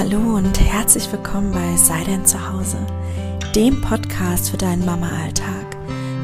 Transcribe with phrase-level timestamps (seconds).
[0.00, 2.78] Hallo und herzlich willkommen bei Sei denn zu Hause,
[3.54, 5.76] dem Podcast für deinen Mama-Alltag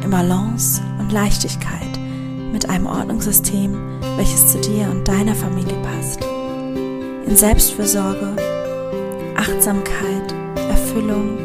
[0.03, 2.01] in Balance und Leichtigkeit
[2.50, 6.25] mit einem Ordnungssystem, welches zu dir und deiner Familie passt.
[6.25, 8.35] In Selbstfürsorge,
[9.36, 10.35] Achtsamkeit,
[10.71, 11.36] Erfüllung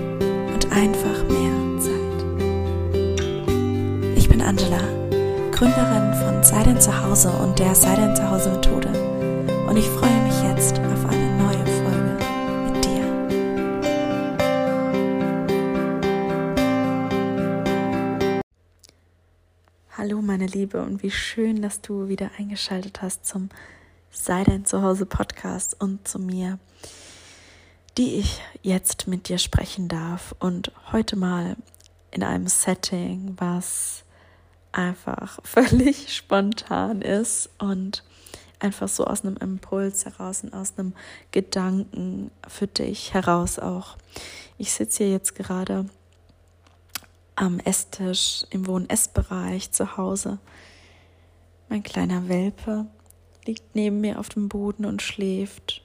[0.53, 2.25] und einfach mehr Zeit.
[4.15, 4.79] Ich bin Angela,
[5.51, 8.87] Gründerin von Sei denn zu Hause und der Sei denn zu Hause Methode
[9.67, 10.50] und ich freue mich jetzt
[20.01, 23.49] Hallo meine Liebe und wie schön, dass du wieder eingeschaltet hast zum
[24.09, 26.57] Sei dein Zuhause Podcast und zu mir,
[27.99, 31.55] die ich jetzt mit dir sprechen darf und heute mal
[32.09, 34.03] in einem Setting, was
[34.71, 38.03] einfach völlig spontan ist und
[38.57, 40.95] einfach so aus einem Impuls heraus und aus einem
[41.29, 43.97] Gedanken für dich heraus auch.
[44.57, 45.85] Ich sitze hier jetzt gerade
[47.41, 50.37] am Esstisch im Wohn-Essbereich zu Hause.
[51.69, 52.85] Mein kleiner Welpe
[53.45, 55.81] liegt neben mir auf dem Boden und schläft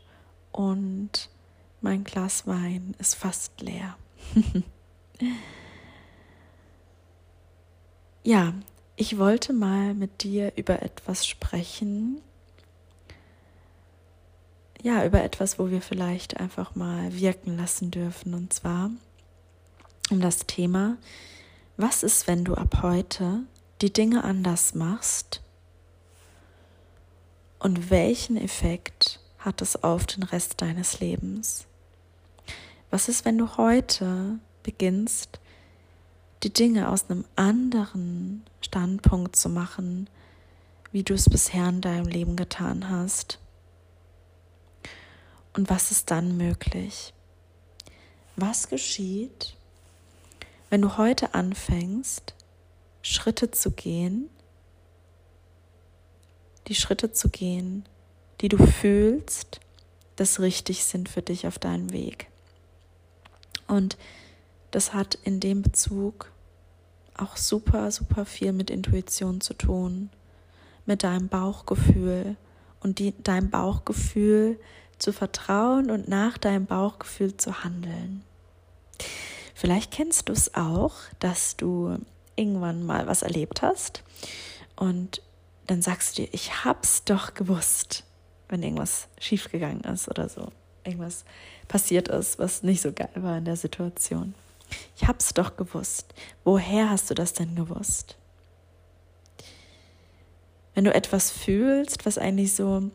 [0.52, 1.30] und
[1.80, 3.96] mein Glas Wein ist fast leer.
[8.22, 8.52] ja,
[8.96, 12.20] ich wollte mal mit dir über etwas sprechen,
[14.82, 18.34] ja, über etwas, wo wir vielleicht einfach mal wirken lassen dürfen.
[18.34, 18.90] Und zwar
[20.10, 20.98] um das Thema,
[21.76, 23.40] was ist, wenn du ab heute
[23.80, 25.42] die Dinge anders machst?
[27.58, 31.66] Und welchen Effekt hat es auf den Rest deines Lebens?
[32.90, 35.40] Was ist, wenn du heute beginnst,
[36.42, 40.08] die Dinge aus einem anderen Standpunkt zu machen,
[40.92, 43.38] wie du es bisher in deinem Leben getan hast?
[45.54, 47.12] Und was ist dann möglich?
[48.36, 49.56] Was geschieht,
[50.76, 52.34] wenn du heute anfängst,
[53.00, 54.28] Schritte zu gehen,
[56.66, 57.88] die Schritte zu gehen,
[58.42, 59.60] die du fühlst,
[60.16, 62.26] dass richtig sind für dich auf deinem Weg?
[63.66, 63.96] Und
[64.70, 66.30] das hat in dem Bezug
[67.16, 70.10] auch super, super viel mit Intuition zu tun,
[70.84, 72.36] mit deinem Bauchgefühl
[72.80, 74.60] und die, deinem Bauchgefühl
[74.98, 78.24] zu vertrauen und nach deinem Bauchgefühl zu handeln.
[79.56, 81.96] Vielleicht kennst du es auch, dass du
[82.36, 84.02] irgendwann mal was erlebt hast
[84.76, 85.22] und
[85.66, 88.04] dann sagst du dir, ich hab's doch gewusst,
[88.50, 90.52] wenn irgendwas schiefgegangen ist oder so,
[90.84, 91.24] irgendwas
[91.68, 94.34] passiert ist, was nicht so geil war in der Situation.
[94.94, 96.12] Ich hab's doch gewusst.
[96.44, 98.16] Woher hast du das denn gewusst?
[100.74, 102.90] Wenn du etwas fühlst, was eigentlich so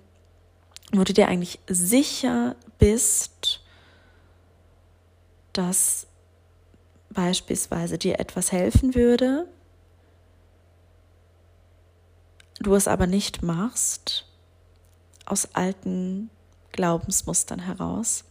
[0.94, 3.62] wo du dir eigentlich sicher bist,
[5.54, 6.06] dass
[7.14, 9.48] beispielsweise dir etwas helfen würde,
[12.60, 14.26] du es aber nicht machst,
[15.26, 16.30] aus alten
[16.72, 18.26] Glaubensmustern heraus.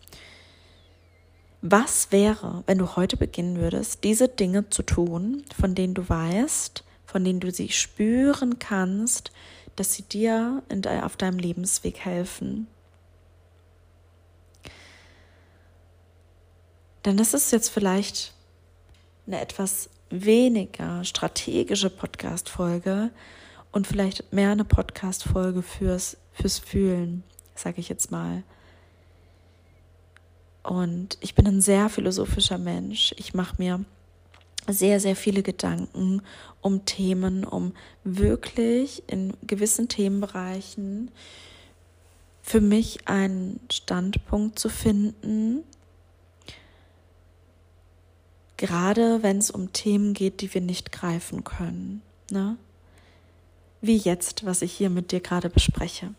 [1.63, 6.85] Was wäre, wenn du heute beginnen würdest, diese Dinge zu tun, von denen du weißt,
[7.05, 9.31] von denen du sie spüren kannst,
[9.77, 12.67] dass sie dir in, auf deinem Lebensweg helfen.
[17.05, 18.35] Denn das ist jetzt vielleicht
[19.27, 23.11] eine etwas weniger strategische Podcast-Folge
[23.73, 27.23] und vielleicht mehr eine Podcast-Folge fürs, fürs Fühlen,
[27.55, 28.43] sage ich jetzt mal.
[30.63, 33.15] Und ich bin ein sehr philosophischer Mensch.
[33.17, 33.85] Ich mache mir
[34.69, 36.23] sehr, sehr viele Gedanken
[36.61, 37.73] um Themen, um
[38.05, 41.11] wirklich in gewissen Themenbereichen
[42.43, 45.65] für mich einen Standpunkt zu finden,
[48.61, 52.03] gerade wenn es um Themen geht, die wir nicht greifen können.
[52.31, 52.59] Ne?
[53.81, 56.11] Wie jetzt, was ich hier mit dir gerade bespreche.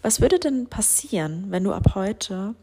[0.00, 2.54] Was würde denn passieren, wenn du ab heute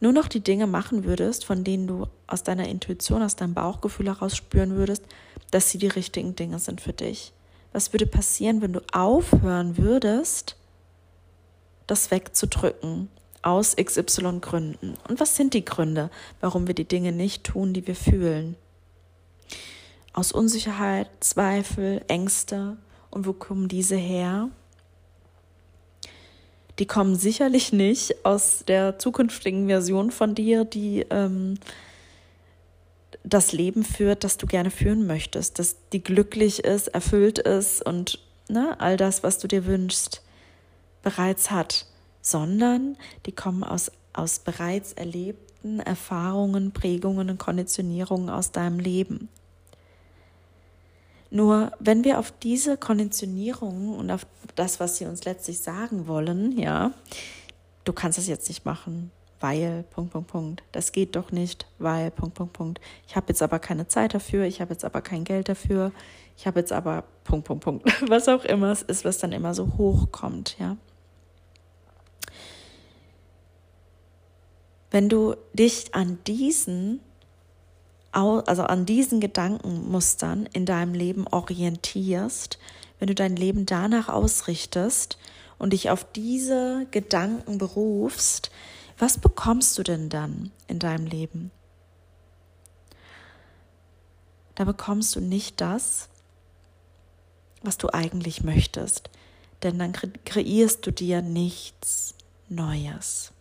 [0.00, 4.06] nur noch die Dinge machen würdest, von denen du aus deiner Intuition, aus deinem Bauchgefühl
[4.06, 5.04] heraus spüren würdest,
[5.52, 7.32] dass sie die richtigen Dinge sind für dich?
[7.72, 10.56] Was würde passieren, wenn du aufhören würdest,
[11.86, 13.10] das wegzudrücken
[13.46, 14.94] aus XY Gründen?
[15.08, 16.10] Und was sind die Gründe,
[16.40, 18.56] warum wir die Dinge nicht tun, die wir fühlen?
[20.12, 22.76] Aus Unsicherheit, Zweifel, Ängste.
[23.10, 24.50] Und wo kommen diese her?
[26.78, 31.58] die kommen sicherlich nicht aus der zukünftigen Version von dir, die ähm,
[33.24, 38.20] das Leben führt, das du gerne führen möchtest, dass die glücklich ist, erfüllt ist und
[38.48, 40.22] ne, all das, was du dir wünschst,
[41.02, 41.86] bereits hat,
[42.26, 49.28] sondern die kommen aus aus bereits erlebten Erfahrungen, Prägungen und Konditionierungen aus deinem Leben.
[51.30, 56.58] Nur wenn wir auf diese Konditionierungen und auf das, was sie uns letztlich sagen wollen,
[56.58, 56.92] ja,
[57.84, 60.62] du kannst es jetzt nicht machen, weil, Punkt, Punkt, Punkt.
[60.72, 62.80] Das geht doch nicht, weil, Punkt, Punkt, Punkt.
[63.06, 65.92] Ich habe jetzt aber keine Zeit dafür, ich habe jetzt aber kein Geld dafür,
[66.38, 68.02] ich habe jetzt aber Punkt, Punkt, Punkt.
[68.10, 70.76] Was auch immer es ist, was dann immer so hochkommt, ja.
[74.96, 77.00] Wenn du dich an diesen,
[78.12, 82.58] also an diesen Gedankenmustern in deinem Leben orientierst,
[82.98, 85.18] wenn du dein Leben danach ausrichtest
[85.58, 88.50] und dich auf diese Gedanken berufst,
[88.96, 91.50] was bekommst du denn dann in deinem Leben?
[94.54, 96.08] Da bekommst du nicht das,
[97.60, 99.10] was du eigentlich möchtest,
[99.62, 102.14] denn dann kreierst du dir nichts
[102.48, 103.34] Neues,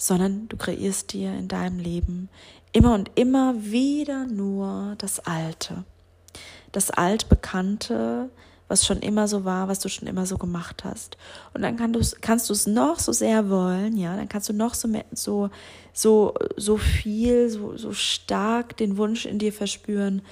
[0.00, 2.30] sondern du kreierst dir in deinem Leben
[2.72, 5.84] immer und immer wieder nur das Alte,
[6.72, 8.30] das altbekannte,
[8.66, 11.18] was schon immer so war, was du schon immer so gemacht hast.
[11.52, 14.72] Und dann kann kannst du es noch so sehr wollen, ja, dann kannst du noch
[14.72, 15.50] so, so,
[15.92, 20.22] so, so viel, so, so stark den Wunsch in dir verspüren,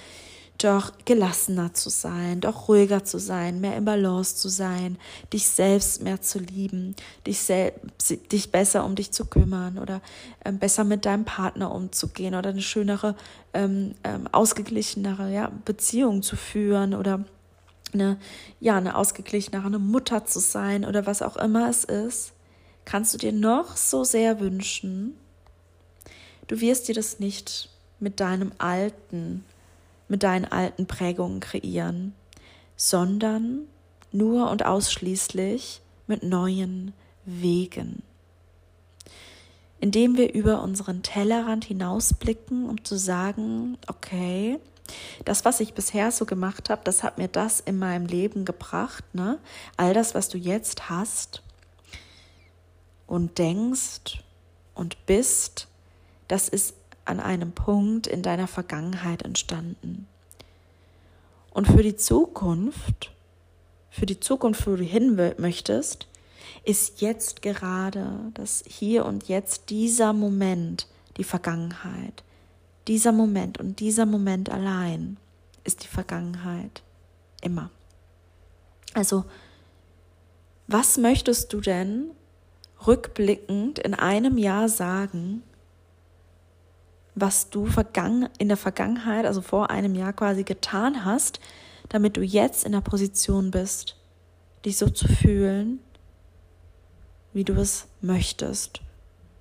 [0.58, 4.98] doch gelassener zu sein, doch ruhiger zu sein, mehr im Balance zu sein,
[5.32, 6.96] dich selbst mehr zu lieben,
[7.26, 10.02] dich, selbst, dich besser um dich zu kümmern oder
[10.44, 13.14] ähm, besser mit deinem Partner umzugehen oder eine schönere,
[13.54, 17.24] ähm, ähm, ausgeglichenere ja, Beziehung zu führen oder
[17.92, 18.18] eine,
[18.60, 22.32] ja, eine ausgeglichenere Mutter zu sein oder was auch immer es ist,
[22.84, 25.16] kannst du dir noch so sehr wünschen.
[26.48, 27.70] Du wirst dir das nicht
[28.00, 29.44] mit deinem alten,
[30.08, 32.14] mit deinen alten Prägungen kreieren,
[32.76, 33.66] sondern
[34.10, 36.92] nur und ausschließlich mit neuen
[37.24, 38.02] Wegen.
[39.80, 44.58] Indem wir über unseren Tellerrand hinausblicken, um zu sagen, okay,
[45.24, 49.04] das, was ich bisher so gemacht habe, das hat mir das in meinem Leben gebracht.
[49.14, 49.38] Ne?
[49.76, 51.42] All das, was du jetzt hast
[53.06, 54.22] und denkst
[54.74, 55.68] und bist,
[56.28, 56.74] das ist
[57.08, 60.06] an einem Punkt in deiner Vergangenheit entstanden.
[61.50, 63.10] Und für die Zukunft,
[63.90, 66.06] für die Zukunft, wo du hin möchtest,
[66.64, 72.22] ist jetzt gerade das Hier und Jetzt dieser Moment die Vergangenheit.
[72.86, 75.16] Dieser Moment und dieser Moment allein
[75.64, 76.82] ist die Vergangenheit.
[77.42, 77.70] Immer.
[78.94, 79.24] Also,
[80.66, 82.10] was möchtest du denn
[82.86, 85.42] rückblickend in einem Jahr sagen,
[87.20, 87.68] was du
[88.38, 91.40] in der Vergangenheit, also vor einem Jahr quasi getan hast,
[91.88, 93.96] damit du jetzt in der Position bist,
[94.64, 95.80] dich so zu fühlen,
[97.32, 98.80] wie du es möchtest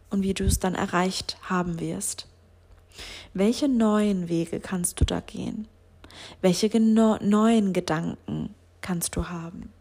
[0.09, 2.27] und wie du es dann erreicht haben wirst.
[3.33, 5.67] Welche neuen Wege kannst du da gehen?
[6.41, 9.71] Welche neuen Gedanken kannst du haben?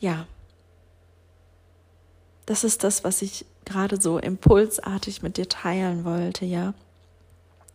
[0.00, 0.26] Ja,
[2.46, 6.74] das ist das, was ich gerade so impulsartig mit dir teilen wollte, ja.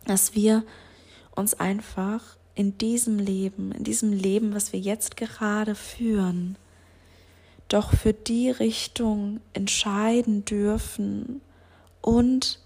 [0.06, 0.64] Dass wir
[1.34, 6.56] uns einfach in diesem Leben, in diesem Leben, was wir jetzt gerade führen,
[7.68, 11.40] doch für die Richtung entscheiden dürfen
[12.00, 12.58] und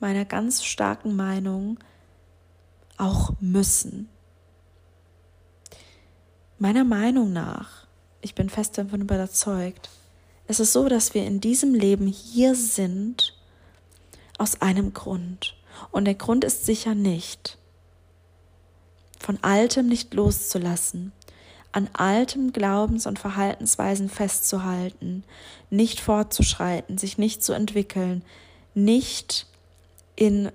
[0.00, 1.78] meiner ganz starken Meinung
[2.98, 4.08] auch müssen.
[6.58, 7.86] Meiner Meinung nach,
[8.20, 9.90] ich bin fest davon überzeugt,
[10.46, 13.34] es ist so, dass wir in diesem Leben hier sind
[14.38, 15.56] aus einem Grund.
[15.90, 17.58] Und der Grund ist sicher nicht,
[19.18, 21.12] von Altem nicht loszulassen,
[21.72, 25.24] an altem Glaubens- und Verhaltensweisen festzuhalten,
[25.70, 28.22] nicht fortzuschreiten, sich nicht zu entwickeln,
[28.74, 29.46] nicht
[30.14, 30.52] in,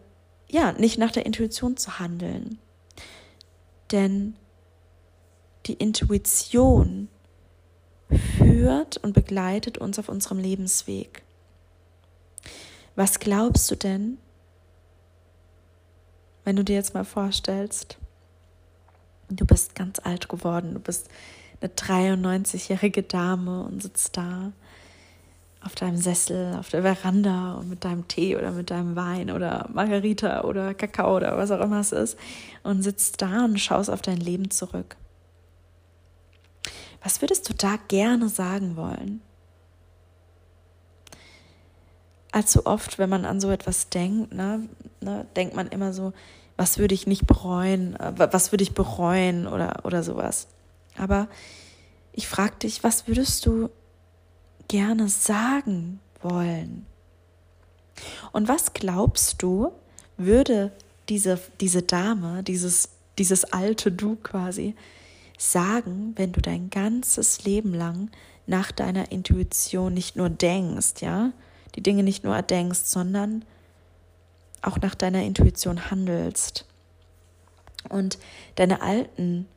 [0.48, 2.60] ja, nicht nach der Intuition zu handeln.
[3.92, 4.36] Denn
[5.66, 7.10] die Intuition
[8.38, 11.24] führt und begleitet uns auf unserem Lebensweg.
[12.96, 14.18] Was glaubst du denn,
[16.44, 17.98] wenn du dir jetzt mal vorstellst,
[19.30, 21.10] du bist ganz alt geworden, du bist
[21.62, 24.52] eine 93-jährige Dame und sitzt da
[25.62, 29.70] auf deinem Sessel, auf der Veranda und mit deinem Tee oder mit deinem Wein oder
[29.74, 32.18] Margarita oder Kakao oder was auch immer es ist
[32.64, 34.96] und sitzt da und schaust auf dein Leben zurück.
[37.02, 39.22] Was würdest du da gerne sagen wollen?
[42.32, 44.68] Allzu oft, wenn man an so etwas denkt, ne,
[45.02, 46.14] ne, denkt man immer so,
[46.58, 50.48] was würde ich nicht bereuen, äh, was würde ich bereuen oder, oder sowas.
[50.98, 51.28] Aber
[52.12, 53.70] ich frage dich, was würdest du
[54.68, 56.86] gerne sagen wollen?
[58.32, 59.72] Und was glaubst du,
[60.18, 60.72] würde
[61.08, 64.76] diese, diese Dame, dieses, dieses alte Du quasi,
[65.40, 68.12] sagen, wenn du dein ganzes Leben lang
[68.46, 71.32] nach deiner Intuition nicht nur denkst, ja,
[71.76, 73.46] die Dinge nicht nur erdenkst, sondern
[74.62, 76.66] auch nach deiner Intuition handelst
[77.88, 78.20] und
[78.56, 79.48] deine alten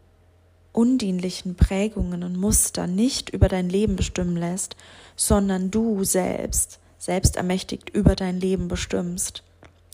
[0.73, 4.77] undienlichen Prägungen und Muster nicht über dein Leben bestimmen lässt,
[5.17, 9.43] sondern du selbst, selbst ermächtigt über dein Leben bestimmst.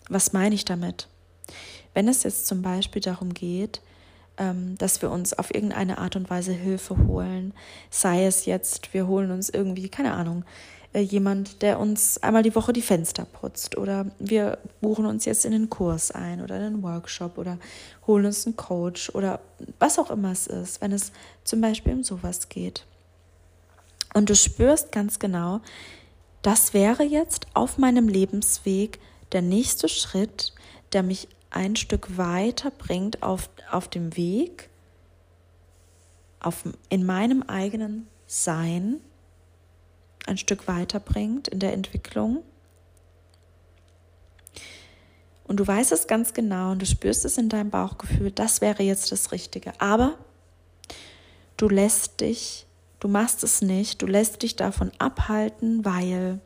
[0.09, 1.09] Was meine ich damit?
[1.95, 3.81] Wenn es jetzt zum Beispiel darum geht,
[4.79, 7.53] dass wir uns auf irgendeine Art und Weise Hilfe holen,
[7.91, 10.45] sei es jetzt, wir holen uns irgendwie, keine Ahnung,
[10.95, 15.45] äh, jemand, der uns einmal die Woche die Fenster putzt oder wir buchen uns jetzt
[15.45, 17.59] in einen Kurs ein oder in einen Workshop oder
[18.07, 19.41] holen uns einen Coach oder
[19.79, 21.13] was auch immer es ist, wenn es
[21.45, 22.87] zum Beispiel um sowas geht.
[24.15, 25.61] Und du spürst ganz genau,
[26.41, 28.99] das wäre jetzt auf meinem Lebensweg
[29.33, 30.55] der nächste Schritt,
[30.95, 34.69] der mich ein Stück weiter bringt auf, auf dem Weg,
[36.41, 39.01] auf, in meinem eigenen Sein
[40.27, 42.43] ein Stück weiterbringt in der Entwicklung.
[45.45, 48.83] Und du weißt es ganz genau und du spürst es in deinem Bauchgefühl, das wäre
[48.83, 49.73] jetzt das Richtige.
[49.81, 50.19] Aber
[51.57, 52.67] du lässt dich,
[53.01, 56.41] du machst es nicht, du lässt dich davon abhalten, weil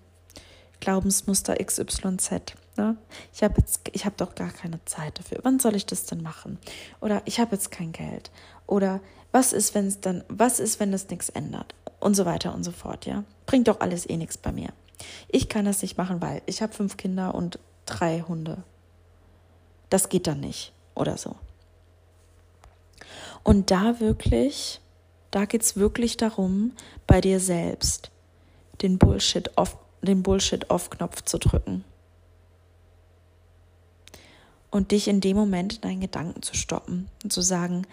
[0.82, 2.54] Glaubensmuster XYZ.
[2.76, 2.96] Ne?
[3.32, 5.38] Ich habe jetzt, ich habe doch gar keine Zeit dafür.
[5.42, 6.58] Wann soll ich das denn machen?
[7.00, 8.30] Oder ich habe jetzt kein Geld.
[8.66, 11.74] Oder was ist, wenn es dann, was ist, wenn das nichts ändert?
[12.02, 13.24] und so weiter und so fort, ja.
[13.46, 14.70] Bringt doch alles eh nichts bei mir.
[15.28, 18.64] Ich kann das nicht machen, weil ich habe fünf Kinder und drei Hunde.
[19.88, 21.36] Das geht dann nicht oder so.
[23.44, 24.80] Und da wirklich,
[25.30, 26.72] da geht es wirklich darum,
[27.06, 28.10] bei dir selbst
[28.82, 31.84] den Bullshit auf den Bullshit auf Knopf zu drücken.
[34.70, 37.86] Und dich in dem Moment in deinen Gedanken zu stoppen und zu sagen,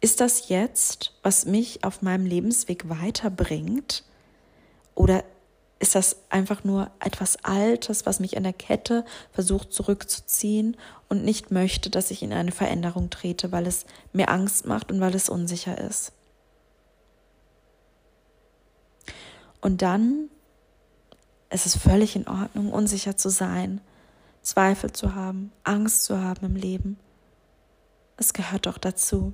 [0.00, 4.02] ist das jetzt, was mich auf meinem Lebensweg weiterbringt?
[4.94, 5.24] Oder
[5.78, 10.76] ist das einfach nur etwas Altes, was mich an der Kette versucht zurückzuziehen
[11.08, 15.00] und nicht möchte, dass ich in eine Veränderung trete, weil es mir Angst macht und
[15.00, 16.12] weil es unsicher ist?
[19.60, 20.28] Und dann
[21.52, 23.80] ist es völlig in Ordnung, unsicher zu sein,
[24.42, 26.98] Zweifel zu haben, Angst zu haben im Leben.
[28.16, 29.32] Es gehört doch dazu.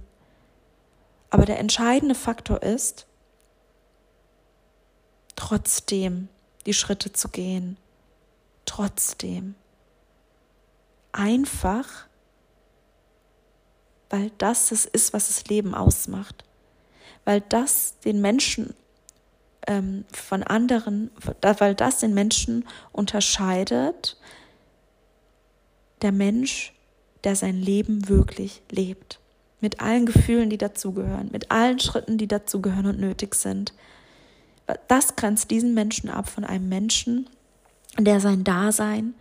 [1.30, 3.06] Aber der entscheidende Faktor ist,
[5.36, 6.28] trotzdem
[6.66, 7.76] die Schritte zu gehen.
[8.64, 9.54] Trotzdem.
[11.12, 12.06] Einfach,
[14.10, 16.44] weil das es ist, was das Leben ausmacht.
[17.24, 18.74] Weil das den Menschen
[19.68, 21.10] ähm, von anderen,
[21.40, 24.16] weil das den Menschen unterscheidet,
[26.02, 26.72] der Mensch,
[27.24, 29.20] der sein Leben wirklich lebt
[29.60, 33.74] mit allen Gefühlen, die dazugehören, mit allen Schritten, die dazugehören und nötig sind.
[34.86, 37.28] Das grenzt diesen Menschen ab von einem Menschen,
[37.98, 39.14] der sein Dasein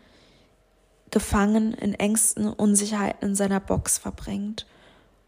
[1.09, 4.67] gefangen in Ängsten, Unsicherheiten in seiner Box verbringt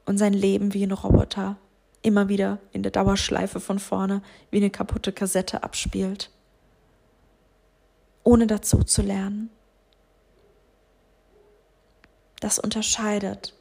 [0.06, 1.58] und sein Leben wie ein Roboter
[2.02, 6.32] immer wieder in der Dauerschleife von vorne wie eine kaputte Kassette abspielt,
[8.24, 9.50] ohne dazu zu lernen.
[12.40, 13.54] Das unterscheidet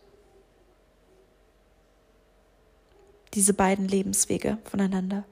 [3.35, 5.25] diese beiden Lebenswege voneinander.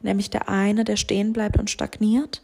[0.00, 2.42] Nämlich der eine, der stehen bleibt und stagniert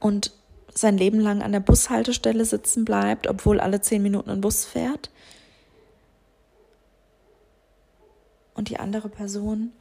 [0.00, 0.32] und
[0.72, 5.10] sein Leben lang an der Bushaltestelle sitzen bleibt, obwohl alle zehn Minuten ein Bus fährt.
[8.58, 9.72] Und die andere Person,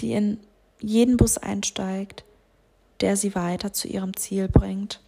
[0.00, 0.40] die in
[0.80, 2.24] jeden Bus einsteigt,
[3.00, 5.00] der sie weiter zu ihrem Ziel bringt.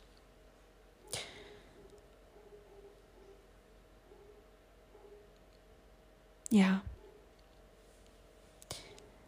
[6.55, 6.83] ja,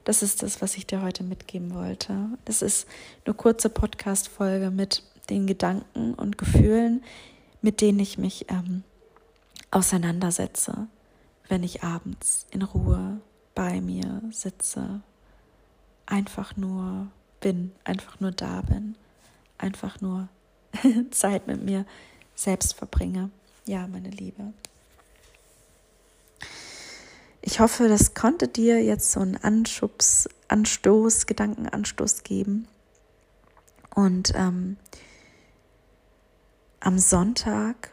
[0.04, 2.14] das ist das, was ich dir heute mitgeben wollte.
[2.44, 2.86] Das ist
[3.24, 7.02] eine kurze Podcast-Folge mit den Gedanken und Gefühlen,
[7.62, 8.84] mit denen ich mich ähm,
[9.72, 10.86] auseinandersetze,
[11.48, 13.20] wenn ich abends in Ruhe
[13.54, 15.00] bei mir sitze,
[16.06, 17.08] einfach nur
[17.40, 18.96] bin, einfach nur da bin,
[19.58, 20.28] einfach nur
[21.10, 21.86] Zeit mit mir
[22.34, 23.30] selbst verbringe.
[23.64, 24.52] Ja, meine Liebe.
[27.40, 32.66] Ich hoffe, das konnte dir jetzt so einen Anschubs, Anstoß, Gedankenanstoß geben.
[33.94, 34.76] Und ähm,
[36.80, 37.90] am Sonntag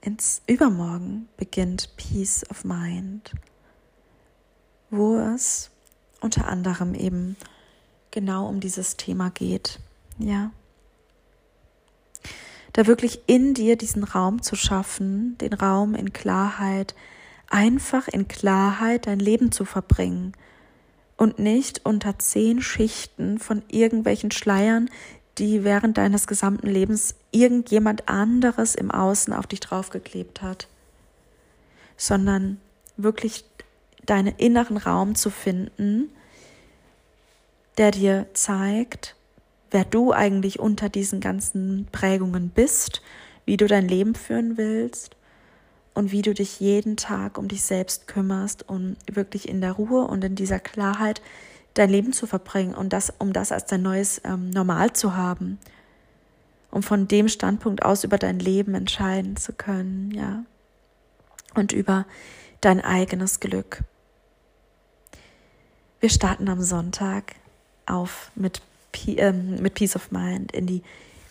[0.00, 3.32] ins Übermorgen beginnt Peace of Mind.
[4.90, 5.70] wo es
[6.20, 7.36] unter anderem eben
[8.10, 9.78] genau um dieses Thema geht.
[10.18, 10.50] Ja.
[12.72, 16.94] Da wirklich in dir diesen Raum zu schaffen, den Raum in Klarheit,
[17.48, 20.32] einfach in Klarheit dein Leben zu verbringen
[21.16, 24.88] und nicht unter zehn Schichten von irgendwelchen Schleiern,
[25.38, 30.68] die während deines gesamten Lebens irgendjemand anderes im Außen auf dich draufgeklebt hat,
[31.96, 32.60] sondern
[32.96, 33.44] wirklich
[34.04, 36.10] deinen inneren Raum zu finden,
[37.78, 39.16] der dir zeigt,
[39.70, 43.02] wer du eigentlich unter diesen ganzen Prägungen bist,
[43.44, 45.16] wie du dein Leben führen willst
[45.94, 50.06] und wie du dich jeden Tag um dich selbst kümmerst, um wirklich in der Ruhe
[50.06, 51.22] und in dieser Klarheit
[51.74, 55.58] dein Leben zu verbringen und das, um das als dein neues ähm, Normal zu haben,
[56.70, 60.44] um von dem Standpunkt aus über dein Leben entscheiden zu können, ja,
[61.54, 62.06] und über
[62.60, 63.82] dein eigenes Glück.
[66.00, 67.34] Wir starten am Sonntag
[67.86, 68.62] auf mit,
[69.06, 70.82] äh, mit Peace of Mind in die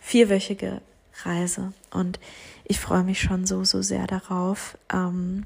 [0.01, 0.81] vierwöchige
[1.24, 2.19] Reise und
[2.63, 4.77] ich freue mich schon so, so sehr darauf.
[4.93, 5.46] Ähm,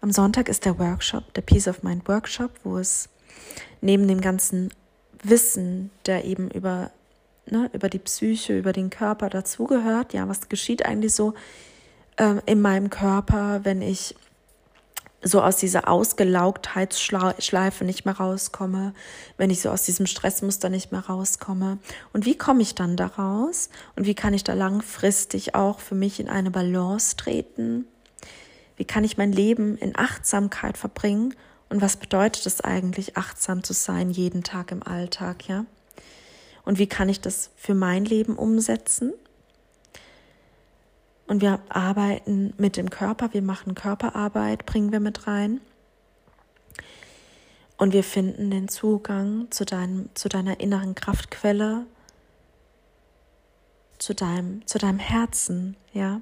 [0.00, 3.08] am Sonntag ist der Workshop, der Peace of Mind Workshop, wo es
[3.80, 4.72] neben dem ganzen
[5.22, 6.90] Wissen, der eben über,
[7.46, 11.34] ne, über die Psyche, über den Körper dazugehört, ja, was geschieht eigentlich so
[12.18, 14.14] ähm, in meinem Körper, wenn ich
[15.26, 18.92] so aus dieser Ausgelaugtheitsschleife nicht mehr rauskomme,
[19.38, 21.78] wenn ich so aus diesem Stressmuster nicht mehr rauskomme.
[22.12, 23.70] Und wie komme ich dann daraus?
[23.96, 27.86] Und wie kann ich da langfristig auch für mich in eine Balance treten?
[28.76, 31.34] Wie kann ich mein Leben in Achtsamkeit verbringen?
[31.74, 35.66] Und was bedeutet es eigentlich, achtsam zu sein jeden Tag im Alltag, ja?
[36.64, 39.12] Und wie kann ich das für mein Leben umsetzen?
[41.26, 45.60] Und wir arbeiten mit dem Körper, wir machen Körperarbeit, bringen wir mit rein.
[47.76, 51.86] Und wir finden den Zugang zu, deinem, zu deiner inneren Kraftquelle,
[53.98, 56.20] zu deinem, zu deinem Herzen, ja,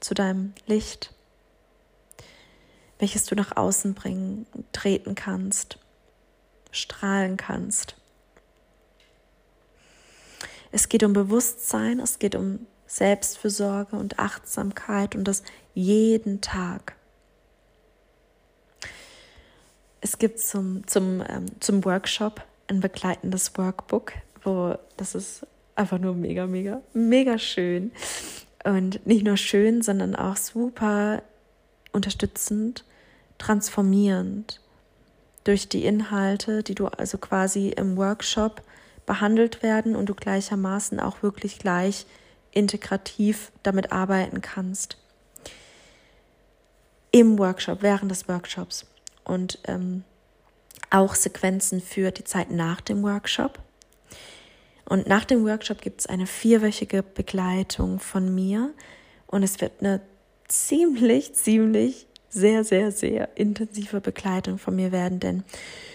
[0.00, 1.14] zu deinem Licht,
[2.98, 5.78] welches du nach außen bringen, treten kannst,
[6.70, 7.96] strahlen kannst.
[10.72, 15.42] Es geht um Bewusstsein, es geht um Selbstfürsorge und Achtsamkeit und das
[15.74, 16.94] jeden Tag.
[20.00, 26.14] Es gibt zum, zum, ähm, zum Workshop ein begleitendes Workbook, wo das ist einfach nur
[26.14, 27.92] mega, mega, mega schön.
[28.64, 31.22] Und nicht nur schön, sondern auch super
[31.96, 32.84] unterstützend,
[33.38, 34.60] transformierend
[35.44, 38.62] durch die Inhalte, die du also quasi im Workshop
[39.06, 42.06] behandelt werden und du gleichermaßen auch wirklich gleich
[42.50, 44.98] integrativ damit arbeiten kannst.
[47.12, 48.86] Im Workshop, während des Workshops
[49.24, 50.04] und ähm,
[50.90, 53.58] auch Sequenzen für die Zeit nach dem Workshop.
[54.84, 58.72] Und nach dem Workshop gibt es eine vierwöchige Begleitung von mir
[59.26, 60.00] und es wird eine
[60.48, 65.44] ziemlich, ziemlich, sehr, sehr, sehr intensive Begleitung von mir werden, denn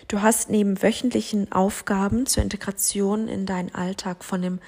[0.08, 4.60] du hast neben wöchentlichen Aufgaben zur Integration in deinen Alltag von dem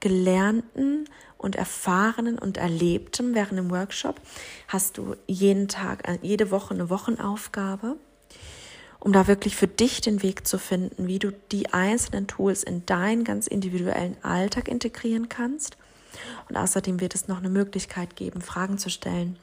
[0.00, 4.20] Gelernten und Erfahrenen und Erlebtem während dem Workshop
[4.68, 7.96] hast du jeden Tag, äh, jede Woche eine Wochenaufgabe,
[8.98, 12.84] um da wirklich für dich den Weg zu finden, wie du die einzelnen Tools in
[12.86, 15.76] deinen ganz individuellen Alltag integrieren kannst.
[16.48, 19.38] Und außerdem wird es noch eine Möglichkeit geben, Fragen zu stellen.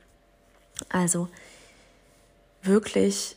[0.89, 1.27] Also
[2.61, 3.35] wirklich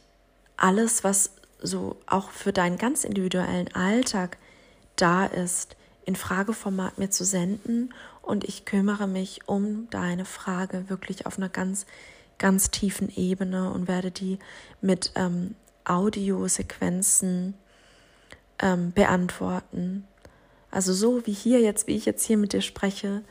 [0.56, 4.38] alles, was so auch für deinen ganz individuellen Alltag
[4.96, 11.26] da ist, in Frageformat mir zu senden und ich kümmere mich um deine Frage wirklich
[11.26, 11.86] auf einer ganz,
[12.38, 14.38] ganz tiefen Ebene und werde die
[14.80, 17.54] mit ähm, Audiosequenzen
[18.60, 20.06] ähm, beantworten.
[20.70, 23.22] Also so wie hier jetzt, wie ich jetzt hier mit dir spreche,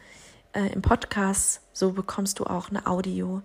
[0.54, 3.42] äh, im Podcast, so bekommst du auch eine Audio,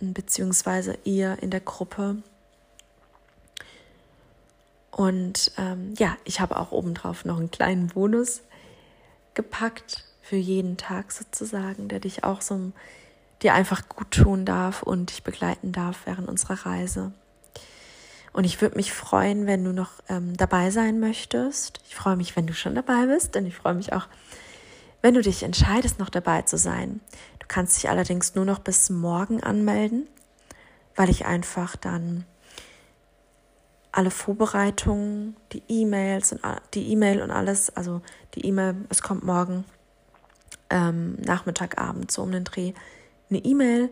[0.00, 2.22] beziehungsweise ihr in der Gruppe.
[4.90, 8.42] Und ähm, ja, ich habe auch obendrauf noch einen kleinen Bonus
[9.34, 12.72] gepackt für jeden Tag sozusagen, der dich auch so
[13.42, 17.12] dir einfach gut tun darf und dich begleiten darf während unserer Reise.
[18.36, 21.80] Und ich würde mich freuen, wenn du noch ähm, dabei sein möchtest.
[21.88, 24.08] Ich freue mich, wenn du schon dabei bist, denn ich freue mich auch,
[25.00, 27.00] wenn du dich entscheidest, noch dabei zu sein.
[27.38, 30.06] Du kannst dich allerdings nur noch bis morgen anmelden,
[30.96, 32.26] weil ich einfach dann
[33.90, 36.42] alle Vorbereitungen, die E-Mails und
[36.74, 38.02] die E-Mail und alles, also
[38.34, 39.64] die E-Mail, es kommt morgen
[40.68, 41.74] ähm, Nachmittag,
[42.10, 42.74] so um den Dreh,
[43.30, 43.88] eine E-Mail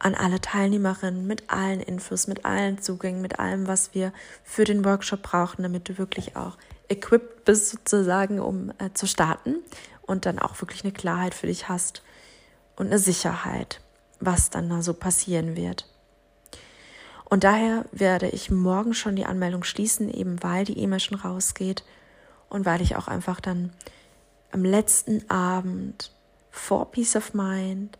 [0.00, 4.84] an alle Teilnehmerinnen mit allen Infos, mit allen Zugängen, mit allem, was wir für den
[4.84, 6.56] Workshop brauchen, damit du wirklich auch
[6.88, 9.56] equipped bist sozusagen, um äh, zu starten
[10.02, 12.02] und dann auch wirklich eine Klarheit für dich hast
[12.76, 13.82] und eine Sicherheit,
[14.20, 15.86] was dann da so passieren wird.
[17.26, 21.84] Und daher werde ich morgen schon die Anmeldung schließen, eben weil die E-Mail schon rausgeht
[22.48, 23.70] und weil ich auch einfach dann
[24.50, 26.10] am letzten Abend
[26.50, 27.96] vor Peace of Mind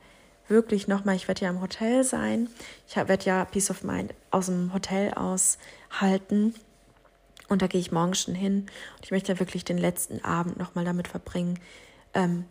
[0.51, 2.49] wirklich nochmal, ich werde ja im Hotel sein,
[2.89, 6.55] ich werde ja Peace of Mind aus dem Hotel aushalten
[7.49, 8.67] und da gehe ich morgen schon hin.
[8.97, 11.59] Und ich möchte ja wirklich den letzten Abend nochmal damit verbringen,
[12.15, 12.45] ähm,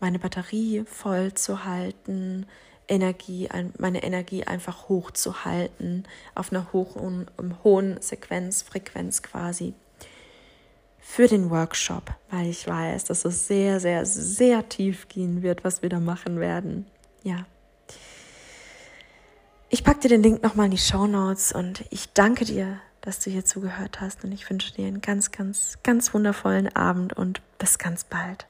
[0.00, 2.46] meine Batterie voll zu halten,
[2.88, 7.30] Energie, meine Energie einfach hochzuhalten, auf einer hohen,
[7.62, 9.74] hohen Sequenz, Frequenz quasi
[10.98, 15.82] für den Workshop, weil ich weiß, dass es sehr, sehr, sehr tief gehen wird, was
[15.82, 16.86] wir da machen werden.
[17.24, 17.46] Ja.
[19.70, 23.18] Ich packe dir den Link nochmal in die Show Notes und ich danke dir, dass
[23.18, 27.42] du hier zugehört hast und ich wünsche dir einen ganz, ganz, ganz wundervollen Abend und
[27.58, 28.46] bis ganz bald.